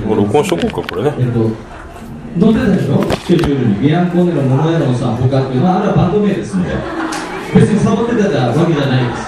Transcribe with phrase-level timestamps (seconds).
[0.00, 1.14] もう録音しとこうかこれね。
[1.18, 1.50] えっと
[2.40, 6.70] 載ってたでしょスケジュールにビアンコネロモノエロさん他っていうまああれはバンド名ですので。
[7.54, 9.26] 別にサボってたわけじゃないです。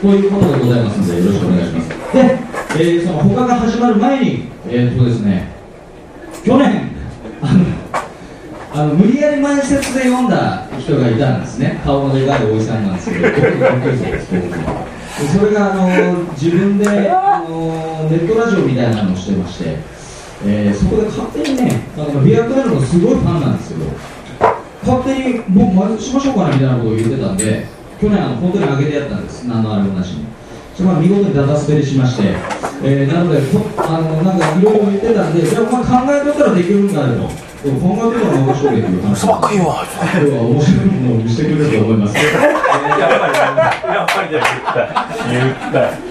[0.00, 1.88] こういうことでございますのでよろしくお願いします。
[2.14, 2.38] で、
[2.76, 5.48] えーその他が始まる前にえーっとですね
[6.44, 6.92] 去年
[7.42, 7.64] あの
[8.74, 11.80] あの無理やり前説で読んだ人がいたんですね。
[11.84, 13.34] 顔のでかいおじさんなんですけどそ
[15.46, 19.76] れがあの自分であのネットラジオみたいなのをしてまして、
[20.46, 23.86] えーそこで勝手にねあのビアクラブのすごいファンなんですけど
[24.84, 27.66] 勝手に僕前しましょうかなみたいなことを言ってたんで
[28.00, 29.44] 去年あの本当に上げてやったんです。
[29.46, 30.26] 何のあれもなしに。
[30.74, 32.34] それは見事にダダ滑りしまして、
[32.82, 37.44] えーなのでこあのなんかいろいろ言ってたんでじゃあお前考えとったらできるんだよと。
[37.64, 39.16] 考えてたら面白いっていう話。
[39.20, 42.16] そばっかりわ今日は面白いものを見せてくれると思います。
[42.16, 43.00] やっぱり
[43.94, 44.84] やっぱり言った。
[45.30, 45.94] 言った。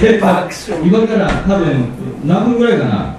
[0.00, 1.84] で今から多分
[2.24, 3.15] 何分ぐらいかな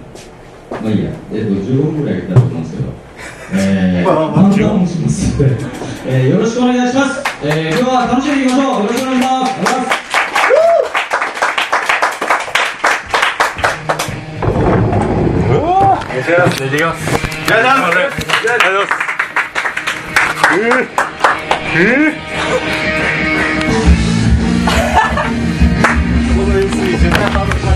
[0.82, 2.90] まあいいや、えっと、15分ぐらいだと思うんですけど、
[3.54, 4.54] えー、
[4.88, 5.44] します、
[6.08, 8.84] えー、よろしくお願いします、えー、今日は楽しんでいきましょう。
[8.84, 9.52] よろしくお願いします。
[9.52, 10.08] お願いします。
[16.28, 17.00] きますきます
[17.48, 18.84] じゃじゃんじゃじゃ
[27.64, 27.67] ん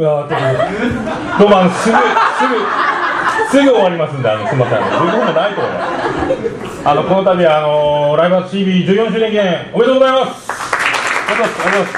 [0.00, 2.00] うわーどうもあのすぐす
[2.48, 11.92] ぐすぐ終わりますんであのすみませんあの15分もないと思いますあのこの度あのライブハウス TV14 周年記念おめでとうございますありがとうございます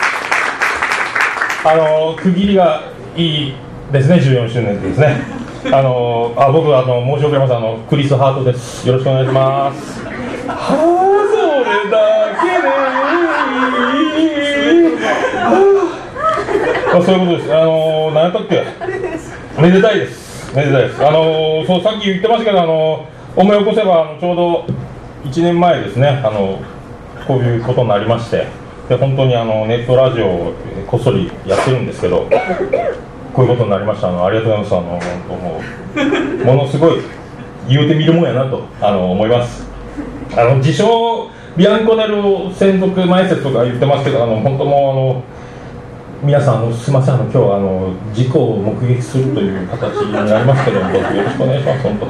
[1.68, 2.82] あの区切りが
[3.14, 3.54] いい
[3.92, 5.22] ですね14周年ですね
[5.72, 10.10] あのあ僕あの申し遅れますあのクリスハートですよろしくお願いしますは
[10.50, 12.82] あそれだけで
[16.98, 17.54] あそういうことです。
[17.54, 18.64] あのー、何やったっけ？
[19.60, 20.54] めでたいです。
[20.54, 21.06] めでたいです。
[21.06, 24.66] あのー、そう、さっき言ってましたけど、あのー、思い起こせば、あのちょうど
[25.24, 26.20] 1年前ですね。
[26.24, 26.60] あの
[27.26, 28.46] こういうことになりまして。
[28.88, 30.54] で、本当にあのネットラジオを
[30.86, 32.28] こっそりやってるんですけど。
[33.32, 34.08] こういうことになりました。
[34.08, 34.76] あの、ありがとうございます。
[34.76, 35.60] あの、本当も
[36.42, 36.56] う。
[36.56, 37.00] ものすごい。
[37.66, 39.66] 言うてみるもんやなと、あの、思います。
[40.36, 41.30] あの、自称。
[41.56, 45.22] ビアンコネル専属前説とか言ってますけど、あの、本当もう、あの。
[46.22, 52.06] 皆さん、あのすみません、あの今日はあの事故を目撃するという形になりますけども、どうぞよろしくお願いします、本当。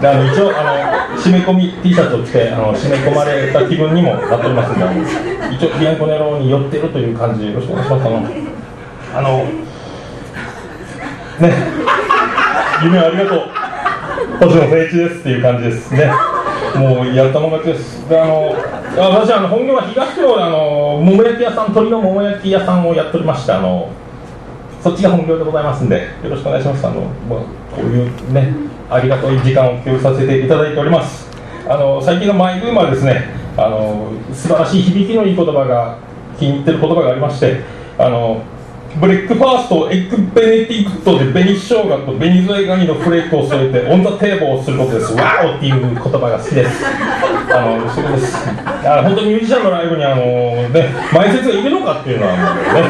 [0.00, 0.62] であの一応あ
[1.10, 5.02] の、締め込み T シャツを着てあの、締め込まれた気分にもなっておりますので、あの
[5.50, 8.06] 一応、ビアンコネロに寄ってるという感じで、よろしくお願いします。
[8.06, 8.18] あの
[9.18, 9.38] あの
[11.40, 11.52] ね、
[12.84, 13.48] 夢ありがとう、
[14.46, 16.08] 星野誠一ですっていう感じですね。
[16.76, 18.08] もうやったもん勝ちです。
[18.08, 18.54] であの
[18.98, 23.90] あ私あの本業は東京であの桃焼き屋さん鶏の桃焼き屋さんをやっておりましてあの
[24.82, 26.86] そっちが本業でございますんでよろしくお願いします。
[26.86, 27.40] あのもう
[27.74, 28.52] こういうね
[28.90, 31.30] ありがたい時間を共有させていただいております。
[31.68, 35.96] あの最近のマイブームはですねあの素晴らしい響きのいい言葉が
[36.38, 37.60] 気に入ってる言葉がありまして
[37.98, 38.42] あの
[39.00, 46.84] breakfast エッグベネディクトで紅生姜と紅添えガニのフレークを添えて on the table をすることです wow っていう言葉が好きです
[47.54, 48.36] あのそういうことです
[48.84, 50.22] あの本当にミュージシャンのライブにあの
[50.68, 52.88] ね前説がいるのかっていうのはもうね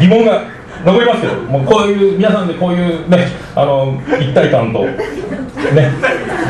[0.00, 0.42] 疑問が
[0.84, 4.96] 残りますけどもうこういう皆さんでこういうねあの一体感とね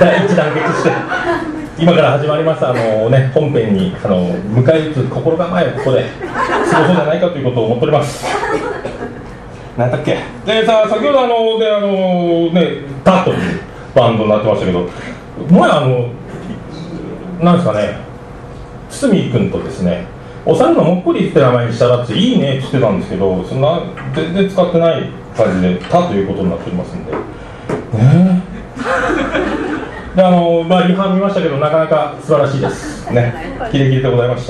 [0.00, 0.90] 第一団結して
[1.78, 6.04] 今から始まりますあの、ね、本編にあの迎え撃つ心構えをここで
[6.70, 8.24] 過ごそうじゃないかということを思っております。
[9.76, 10.18] 何だっけ？
[10.46, 13.60] でさ先ほどあのであのねタという
[13.94, 14.88] バンドになってましたけど
[15.50, 16.08] もやあの
[17.40, 17.96] なんですかね。
[18.90, 20.06] 堤君とですね
[20.44, 23.80] お猿のもっこりって名前にしたらっていいねって言ってたんですけどそんな
[24.14, 27.12] 全然使ってない感じで「タ」ということになっておりますんで。
[27.12, 27.18] ね
[28.38, 33.10] えであのまあリハ見ましたけどなかなか素晴らしいです。
[33.10, 33.32] ね。
[33.70, 34.46] キレキレでございまし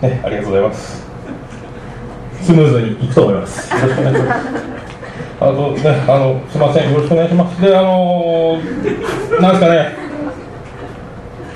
[0.00, 0.06] た。
[0.06, 1.04] ねありがとうございます。
[2.40, 3.74] スムーズにいくと思います。
[3.74, 4.40] よろしくお願いします。
[5.40, 6.92] あとねあのすみません。
[6.92, 7.60] よろしくお願いします。
[7.60, 8.58] であの
[9.40, 10.03] なんですかね。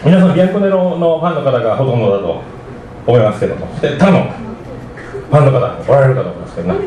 [0.05, 2.41] 皆さんビアンコネロのファンの方がほとんどだと
[3.07, 3.67] 思いますけども。
[3.81, 6.81] で他のファンの方おられるかと思いますけどね。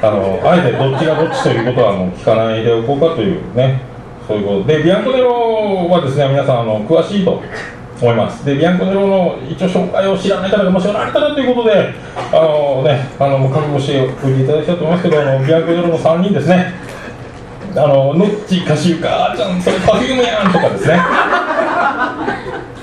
[0.00, 3.82] あのあえてどっちがどっちということはもう聞かないでおこうかというね。
[4.26, 4.64] そういうこと。
[4.64, 7.42] でビアンコネロはですね皆さんあの詳しいと
[8.00, 8.46] 思います。
[8.46, 11.92] でビアンコネロの一応紹介を知らない方がもしおられたらということで
[12.32, 16.72] あのねあの覚悟しておいていただきたいと思いますけどあのビアンコネロの3人ですね。
[17.76, 20.98] あのノッチカシウカーちゃんそれパフュームやんとかですね。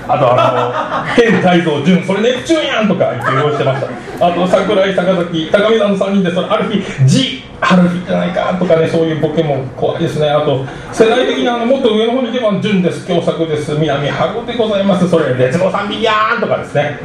[0.08, 4.26] あとあの天泰造潤それネプチューンやんとか言って用意してました。
[4.26, 10.30] あと桜井坂崎高見さんの3人でそれある日 G 春日じゃないかとかねそういうボケも怖いですね。
[10.30, 15.08] あと世代的にあのもっと上の方に行けば潤です京作です南春でございます。
[15.08, 16.98] それ劣後三匹やんとかですね。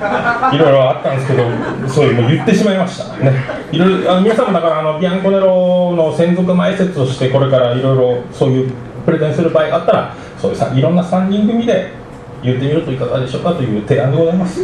[0.53, 1.44] いろいろあったんですけど
[1.88, 3.18] そういうの言ってしまいました。
[3.18, 3.33] ね。
[3.71, 8.71] いろいろあの皆さんもだからあのビアンコネロの専属前説としてこれからいろいろそういう
[9.06, 12.00] プレゼンする場合があったらそういうさいろんな3人組で
[12.44, 14.62] 言ってみるといかがでしょうかという提案でございます、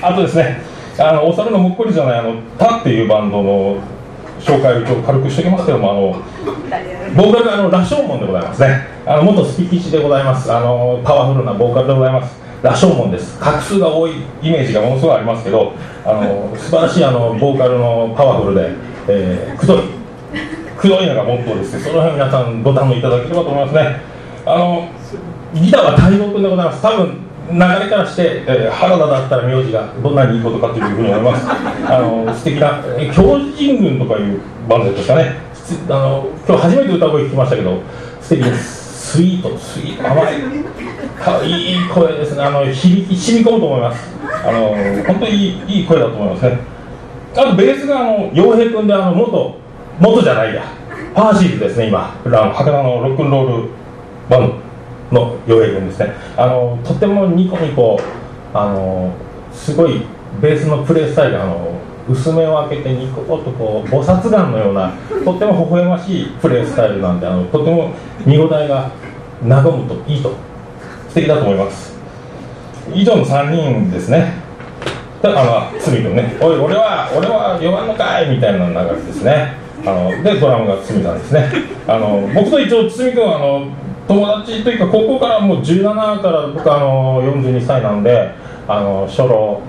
[0.00, 0.62] あとですね
[0.98, 3.80] あのお猿のむっこりじゃないあのタっていうバンドの
[4.40, 6.22] 紹介を一応軽くしておきますけどもあの
[7.14, 8.86] ボーカルがあの羅生門でございますね。
[9.06, 10.52] あの元スピキチでございます。
[10.52, 12.40] あのパワフルなボーカルでございます。
[12.62, 13.38] 羅生門です。
[13.40, 14.12] 画数が多い
[14.42, 15.72] イメージがものすごいありますけど
[16.04, 18.70] あの素晴らしいあのボーカルのパワフルで、
[19.08, 19.82] えー、くどい
[20.78, 24.00] くどいのがモットーですその辺皆さんご堪能いただければと思いますね。
[24.46, 24.88] あの
[25.54, 26.82] ギターは太蔵君でございます。
[26.82, 31.46] 多分流れからして、えー、原田だったら名字がどんなにいいことかというふうに思います。
[31.86, 35.36] あの素敵なえー狂人軍とかいうバンドですかね。
[35.52, 37.78] つあの今日初めて歌声聞きましたけど
[38.20, 38.82] 素敵です。
[39.12, 40.10] スイートスイート。
[40.10, 40.24] 甘い。
[41.22, 42.42] かいい声ですね。
[42.42, 44.10] あの響き染み込むと思います。
[44.44, 44.74] あの
[45.06, 46.58] 本当にいいいい声だと思いますね。
[47.36, 49.56] あとベースがあの洋平君であの元
[49.98, 50.62] 元じゃないや。
[51.14, 52.14] パーシーズですね今。
[52.24, 53.68] あの博多のロックンロール
[54.30, 54.61] バンド
[55.12, 56.12] の洋平君ですね。
[56.36, 58.00] あのとてもニコニコ
[58.54, 59.12] あの
[59.52, 60.02] すごい
[60.40, 61.72] ベースのプレースタイルあの
[62.08, 64.92] 薄めを開けてニコッとこう菩薩眼のような
[65.24, 67.92] とっても微笑ましいプレースタイルなんであのとても
[68.26, 68.90] 見応えが
[69.46, 70.34] 和むといいと
[71.08, 71.92] 素敵だと思います。
[72.92, 74.42] 以上の3人ですね。
[75.22, 79.54] あの鷲見君ね「おい俺は俺は弱んのかい」みたいな流れですね。
[79.84, 81.48] あのでドラムが堤さんですね。
[81.86, 83.66] あの僕と一応堤君はあの
[84.08, 88.32] 友達というか高校からもう17から僕あの42歳なんで
[88.68, 89.60] あの初老。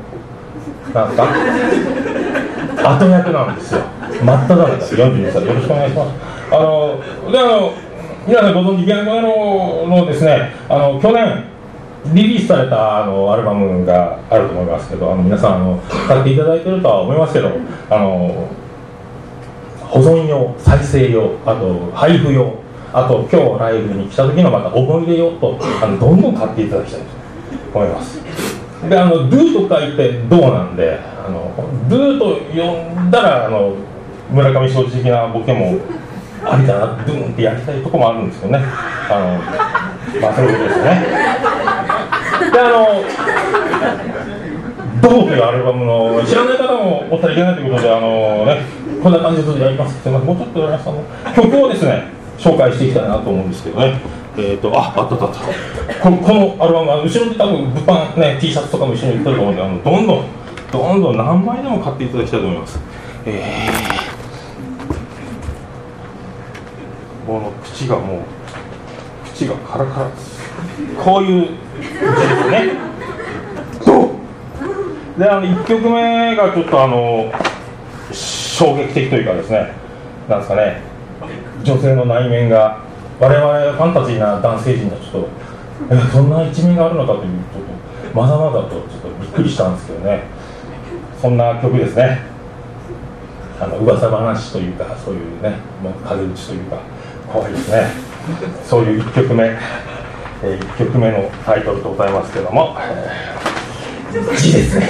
[0.94, 1.24] なんすか
[3.00, 3.82] 後役なんですよ。
[4.24, 5.46] 真っ只中42歳。
[5.46, 6.10] よろしくお願いします。
[6.52, 7.00] あの
[7.32, 7.72] であの
[8.28, 11.44] 皆さんご存知ビアンコネロのですねあの去年
[12.14, 17.52] リリースされたあのアルバムがあると思いますけどあの皆さんあの買っていただいてるとは思いますけど
[17.90, 18.48] あの
[19.82, 22.63] 保存用再生用あと配布用
[22.94, 27.08] あと今日ライブに来た時のまた思い出用とあのどんどん買っていただきたいと
[27.80, 28.20] 思います。
[28.88, 31.52] であの「do」と書いて「どう」なんであの
[31.90, 33.74] 「do」と呼んだらあの
[34.32, 35.80] 村上正直的なボケも
[36.46, 38.64] ありかな「ドゥン」ってやりたいとこもあるんですけどね。
[39.10, 41.08] あのまあそういうことですよね。
[42.52, 43.02] であの
[45.02, 48.62] 「どう」というアルバムの知らない方もおったらいけないということであのね
[49.02, 50.00] こんな感じでやります。
[50.02, 50.28] すみません。
[50.28, 51.04] もうちょっと皆さんの
[51.36, 54.00] 曲をですね紹介していきたいなと思うんですけどね。
[54.36, 55.26] えーと、あ、あったあった。
[55.26, 60.26] あったこのこのアルバムあの後ろに多分物販ね T シャツとかも一緒に売ってると思うんであのどんどん
[60.72, 62.80] どんどん何枚でも買っていただきたいと思います。
[63.26, 68.22] えー、この口がもう
[69.34, 70.44] 口がカラカラです。
[71.04, 71.48] こういう
[71.82, 72.94] 字ですね。
[75.18, 77.32] であの1曲目がちょっとあの
[78.12, 79.74] 衝撃的というかですね
[80.28, 80.93] なんですかね。
[81.64, 82.80] 女性の内面が
[83.20, 85.30] 我々ファンタジーな男性陣がちょっと
[85.90, 87.64] えそんな一面があるのかというちょっ
[88.12, 90.24] とまだまだとちょっとびっくりしたんですけどね。
[91.22, 92.20] そんな曲ですね。
[93.60, 96.80] あの噂話というかそういうねもう風打ちというか
[97.32, 97.88] 怖いですね。
[98.66, 102.76] そういう1曲目、えー、1曲目のタイトルでございますけども
[104.38, 104.88] 「字」ですね。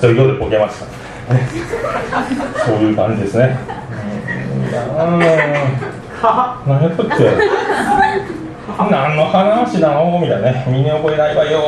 [0.00, 1.48] というでボケました、ね、
[2.64, 3.58] そういう感じですね。
[4.98, 6.03] うん
[6.66, 7.24] 何やったっけ？
[8.78, 10.64] 何の話なのみたいなね。
[10.68, 11.60] 身に覚えないわよ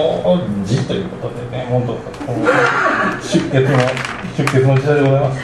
[0.65, 1.67] 字ということでね。
[1.69, 1.93] 本当
[3.23, 3.79] 出血の
[4.37, 5.41] 出血の時代でございます。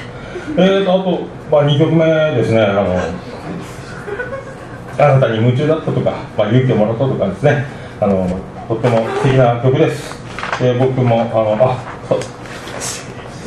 [0.57, 2.63] えーとあと、まあ、2曲目ですね。
[2.63, 2.99] あの
[4.99, 7.67] あなたに夢中だったとか、まあ、勇気をもらったとかですね。
[8.01, 8.27] あの
[8.69, 10.19] とっても素敵な曲です。
[10.59, 11.77] で僕もあのあ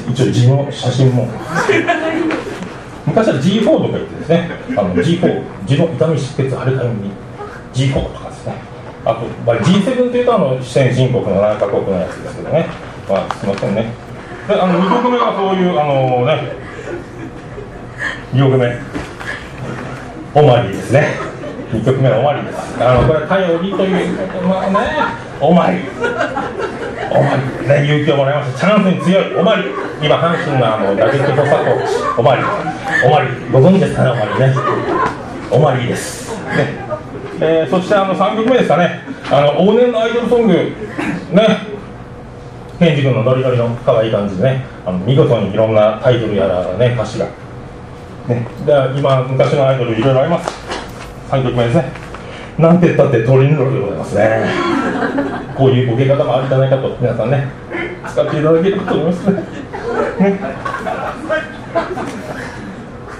[0.09, 1.27] 一応字の写真も。
[3.05, 7.11] 昔は G4 とか言ってですねあの G4 自動痛み出血あるたように
[7.73, 8.55] G4 とかですね。
[9.05, 12.67] あと、まあ、G7 というとあの先進国の7カ国のやつですけどね。
[13.07, 13.91] まあすみませんね。
[14.47, 16.53] であの2曲目はそういうあのね
[18.33, 18.95] 2曲目。
[20.35, 21.34] オマリーですね。
[21.75, 22.83] 2曲目はオマリーです。
[22.83, 24.79] あのこれ頼りというまあね
[25.41, 25.91] オマリー
[27.11, 28.59] オマリね勇気をもらいました。
[28.59, 29.63] チャンスに強いオマリ
[30.01, 34.55] 今阪神のあの打撃補佐コーチオマリオマリご存知ですかねオマリね。
[35.51, 36.31] オマリです。
[36.55, 36.85] ね。
[37.41, 39.01] えー、そしてあの3曲目ですかね。
[39.29, 40.53] あの往年のアイドルソング。
[40.53, 40.71] ね。
[42.79, 44.65] ケンジ君のノリノリの可愛い感じでね。
[44.85, 47.25] あの見事にいろんなタイトルやらね歌詞が。
[48.27, 48.47] ね。
[48.65, 50.64] で今昔のアイドルいろいろあります。
[51.29, 51.91] 3曲目ですね。
[52.57, 54.45] なんて言ったってトリンロールでございますね。
[55.57, 57.47] こういうボケ方もあるんじゃないかと皆さんね。
[58.07, 59.43] 使っていただければと思いますね。
[60.19, 60.39] ね。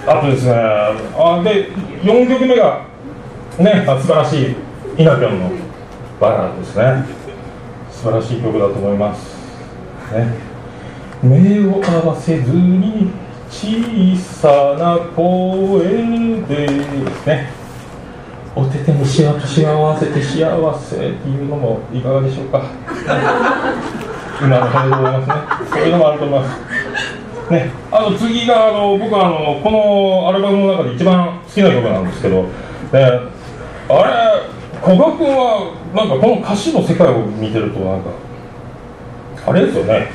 [0.07, 1.69] あとですねあで
[2.03, 2.81] 4曲目が
[3.57, 4.55] ねあ素晴らしい
[4.97, 5.49] イナピョンの
[6.21, 7.05] バラードですね。
[7.91, 9.35] 素晴らしい曲だと思います。
[10.13, 10.27] ね。
[11.23, 13.09] 目を合わせずに
[13.49, 15.79] 小さな声
[16.47, 17.54] でですね
[18.55, 22.63] お手手にしわとしわわせて幸せっていうのもいかがでしょうか？
[24.41, 25.35] 今の感じでございますね。
[25.69, 26.59] そういうのもあると思います。
[27.51, 32.49] ね、あと次があの僕はあのこのアルバムの中で一番好きな曲なんですけど、ね、
[32.91, 33.29] あれ
[34.81, 38.09] 古賀君はなんかこの歌詞の世界を見てるとなんか
[39.45, 40.09] あれですよね。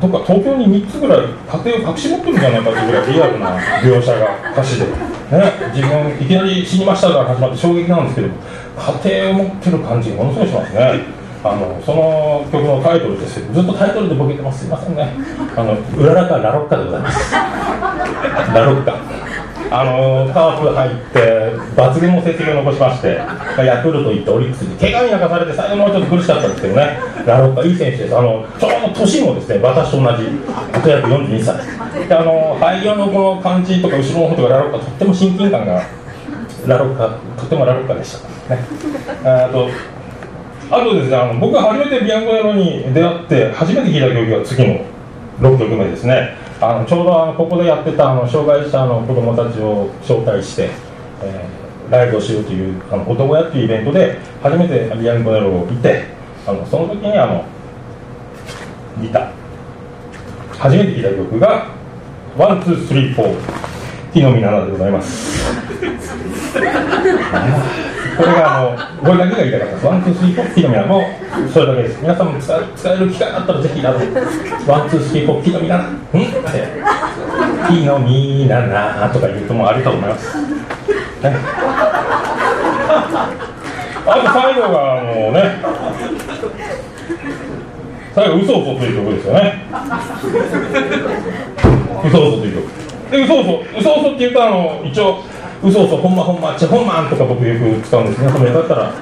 [0.00, 4.86] どっか東京に3つぐらい家庭を隠し持ってるんじゃないかっていうぐらいリアルな描写が歌詞で、
[5.30, 8.28] ね、自分いきなり死にましたから始まって衝撃なんですけど
[9.04, 11.18] 家庭を持ってる感じものすごいしますね。
[11.44, 14.60] あのその曲のタイトルですずっとタイトルでボケてます。
[14.60, 15.12] すいませんね。
[15.54, 17.32] あのうららかラロッカでございます。
[17.32, 19.27] ラロッカ。
[19.70, 23.20] あのカープ入って抜群の成績を残しまして
[23.64, 26.98] ヤクルト行ってオリックスに怪我に泣かされて最後もうちょっと苦しかったんですけどね。
[27.26, 28.16] ラロッカいい選手です。
[28.16, 30.28] あのちょうど年もですね私と同じ
[30.72, 32.08] あと約42歳。
[32.08, 35.82] であの肺葉のこの感じとか後ろの方とかラロッカとっても親近感が
[36.66, 38.16] ラロッカとてもラロッカでし
[38.48, 38.64] たね。
[39.24, 39.68] あと
[40.70, 44.84] あとですねあの僕が初めてビアンコネロに出会って初めて聴いた曲が次の
[45.40, 46.47] 6曲目ですね。
[46.60, 50.70] あのちょうどあのここでやってたあの障害者の子どもたちを招待して、
[51.22, 56.06] えー、ライブをしようというあの男屋っていうイベントで初めてビアンコネロを見て
[56.46, 57.44] あのその時にあの
[58.96, 59.30] 見た
[60.50, 61.68] 初めて聴いた曲が
[62.36, 63.34] 「ワンツースリーフォー
[64.12, 65.48] ティノミナナでございます。
[68.18, 71.02] これがあのこれだけが言いたかったですワンツースリーフォーティノミナナも
[71.52, 80.50] それだけです皆さんも使え使える機会があったらぜひあのワンツースリーフォーティノミナナんってティノミナナとか言うともうあると思います、ね、
[84.04, 85.62] あと最後があのね。
[88.14, 89.62] 最後「嘘嘘という曲ですよね。
[92.04, 95.22] 嘘嘘という曲で嘘嘘嘘嘘って言うとあの一応
[95.62, 98.92] 嘘嘘ほんまほんまチェホンマンとか僕よく使うんです皆さんもよかったら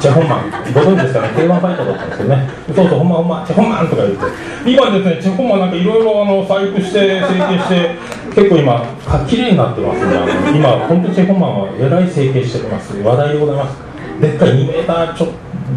[0.00, 2.50] チェホンマンご存知ですかね？K1 ファイトだったんですけどね。
[2.68, 7.94] 嘘嘘ほんまほんまチェホンマンとか言って今ですねチェホンマンなんかいろいろあの細工して成形して
[8.34, 8.82] 結構今
[9.28, 10.16] 綺麗になってますね。
[10.16, 12.96] あの今本当にチェホンマンはえらい成形してます。
[12.98, 13.78] 話題でございます
[14.20, 15.28] でっかい2メーターちょっ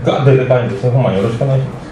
[0.03, 1.85] がででかいんでチェホンマンよろしくお願いします。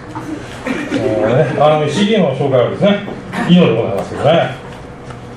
[0.96, 3.06] えーね、あの CD の紹介はですね
[3.48, 4.63] 以上でございますけどね。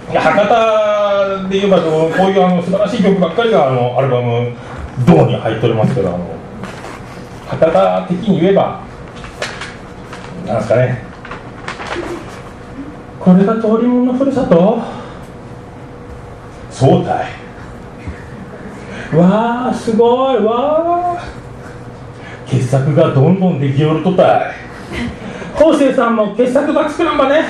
[0.10, 4.54] いや博多で言えばこういうあの素晴らしい曲ばっかりがあのアルバム
[5.06, 6.20] 「銅」に入っておりますけどあの
[7.48, 8.80] 博多的に言えば
[10.46, 11.04] なんですかね。
[13.20, 14.82] これが通りものふるさと？
[16.72, 17.26] そうたい。
[19.14, 20.38] わあすごい。
[20.38, 21.24] わあ
[22.46, 24.54] 傑作がどんどんできよるとたい。
[25.58, 27.44] 昴生さんも傑作ば作らんばね。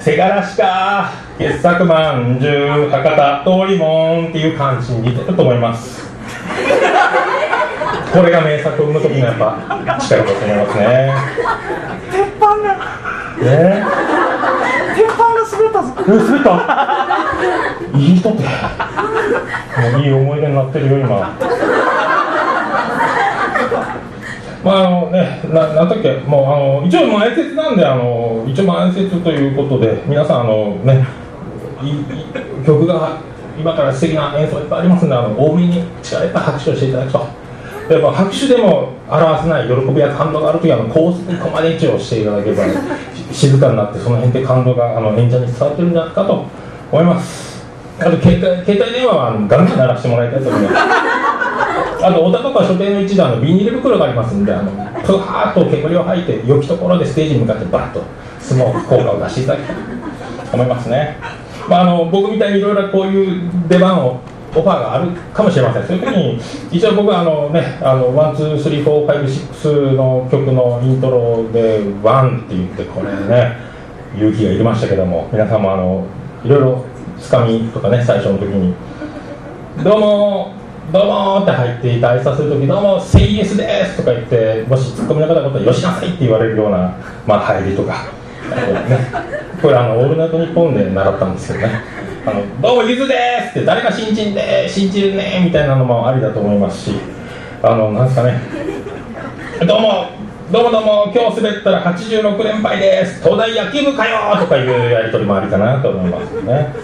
[0.00, 1.10] せがらしか。
[1.38, 6.08] 傑作まんじゅう博多通りもんっていう感じに似てると思います。
[8.12, 9.56] これが名作を生む時のやっぱ
[10.00, 11.12] 力だと思いますね。
[12.10, 12.54] 鉄板が。
[13.40, 13.84] ね。
[14.96, 15.92] 鉄板が滑ったぞ。
[16.08, 16.50] え滑った？
[17.98, 18.42] いい人って。
[18.42, 18.48] も
[19.98, 21.30] ういい思い出になってるよ今
[24.64, 31.06] まああのね、ななんだっけ、もうあの一応前説なんであの、一応前説ということで、皆さんあの、ね、
[31.82, 33.18] い曲が
[33.58, 37.40] 今から素敵な演奏いっぱいありますんで、あの多めに力いっぱい拍手をしていただくと。
[37.90, 42.64] やっぱ拍手でも表せない喜びや感動があるときはあの高速コマネチをしていただければ
[43.32, 46.46] 静かになってその辺で感動があの演者に伝わってるんじゃないかと
[46.92, 47.64] 思います
[47.98, 50.74] あと携帯携帯電話はあのガンガン鳴らしてもらいたいと思います
[52.02, 54.70] あと、お高川書店の一段のビニール袋がありますんで、あの
[55.02, 58.02] ふわーっと煙を吐いて、良きところでステージに向かってバッと
[58.40, 61.18] スモーク効果を出していただきたいと思いますね。
[61.68, 64.20] まあ、あの僕みたいにいろいろこういう出番を
[64.54, 65.86] オファーがあるかもしれません。
[65.86, 66.40] そういう時に、
[66.72, 73.56] 一応僕はあのね、あの、 one, two, three, four, five, six の曲のイントロで、 one って言って、これね、
[74.16, 76.04] 勇気がいりましたけども、皆さんもあの、
[76.44, 76.84] いろいろ
[77.20, 78.74] つかみとかね、最初の時に、
[79.84, 80.59] どうも、
[80.92, 86.92] どうも」って入っていて挨拶する時「どうもセイエスです」とか言ってもしツッコミの方々よしなさい」って言われるような、
[87.26, 87.98] まあ、入りとか、ね、
[89.62, 91.74] これあの「オールナイトニッポン」で習ったんですけどね
[92.26, 93.14] 「あのどうもゆずで
[93.52, 97.20] す」って「誰か新人で信じるね」みたいなのもありだと思いますし。
[97.62, 98.40] あのなんですかね
[99.68, 100.06] 「どうも
[100.50, 103.22] どうもどうも今日滑ったら86連敗です。
[103.22, 106.74] 東大野球部かよ!」とかいうやり取りもありかなと思いますね。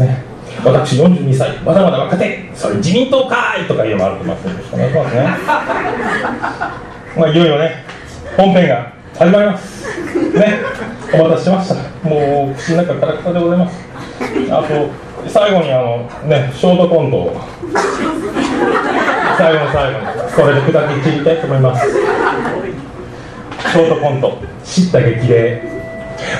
[0.00, 0.29] ね。
[0.64, 5.22] 私42歳まだまだ若手それ自民党かいとかいうのもあると思いますよろしくお願いしますね。
[7.16, 7.84] まあいよいよね
[8.36, 9.86] 本編が始まります。
[10.38, 10.58] ね
[11.12, 11.74] お待たせしました。
[12.08, 13.78] もう口の中カラカラでございます。
[14.50, 17.40] あと最後にあのねショートコントを。
[19.38, 21.86] 最後の最後にそれで砕き散りたいと思います。
[21.90, 25.62] ショートコント「知った激励」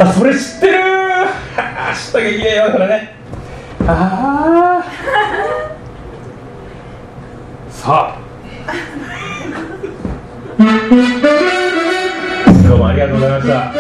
[0.00, 0.90] あそれ知ってるー。
[1.94, 3.19] 知った激励よそれね。
[3.86, 4.84] ああ
[7.70, 8.20] さあ
[12.68, 13.72] どうもありがとうございました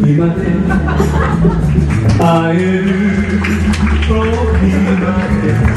[0.05, 0.41] 今で
[2.19, 2.85] 会える
[4.07, 4.11] 時
[4.99, 5.05] ま
[5.41, 5.74] で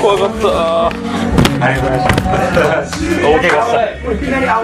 [0.00, 0.46] 怖かった。
[1.58, 2.66] ありがとうございました
[3.26, 4.60] 大怪我した